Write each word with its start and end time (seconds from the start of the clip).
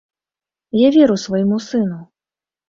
Я 0.77 0.89
веру 0.95 1.17
свайму 1.25 1.61
сыну. 1.67 2.01